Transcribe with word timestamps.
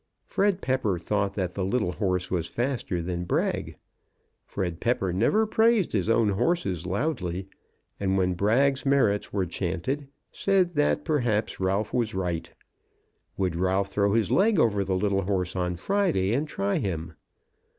Fred 0.25 0.61
Pepper 0.61 0.97
thought 0.97 1.35
that 1.35 1.53
the 1.53 1.63
little 1.63 1.91
horse 1.91 2.31
was 2.31 2.47
faster 2.47 3.03
than 3.03 3.23
Brag. 3.25 3.75
Fred 4.47 4.79
Pepper 4.79 5.13
never 5.13 5.45
praised 5.45 5.91
his 5.91 6.09
own 6.09 6.29
horses 6.29 6.87
loudly; 6.87 7.47
and 7.99 8.17
when 8.17 8.33
Brag's 8.33 8.83
merits 8.83 9.31
were 9.31 9.45
chaunted, 9.45 10.07
said 10.31 10.69
that 10.69 11.05
perhaps 11.05 11.59
Ralph 11.59 11.93
was 11.93 12.15
right. 12.15 12.51
Would 13.37 13.55
Ralph 13.55 13.89
throw 13.91 14.13
his 14.13 14.31
leg 14.31 14.57
over 14.59 14.83
the 14.83 14.95
little 14.95 15.21
horse 15.21 15.55
on 15.55 15.75
Friday 15.75 16.33
and 16.33 16.47
try 16.47 16.79
him? 16.79 17.13